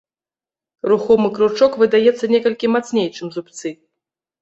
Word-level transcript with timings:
Рухомы 0.91 1.29
кручок 1.37 1.71
выдаецца 1.83 2.25
некалькі 2.35 2.73
мацней, 2.75 3.07
чым 3.17 3.27
зубцы. 3.41 3.69